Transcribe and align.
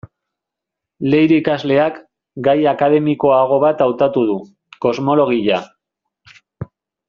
Leire 1.13 1.35
ikasleak, 1.41 1.99
gai 2.49 2.57
akademikoago 2.73 3.61
bat 3.67 3.85
hautatu 3.87 4.27
du: 4.33 4.41
kosmologia. 4.87 5.65